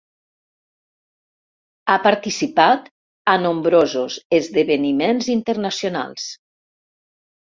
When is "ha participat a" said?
1.89-3.37